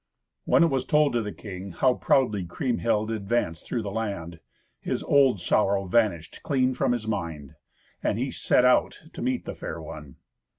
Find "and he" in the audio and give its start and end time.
8.01-8.31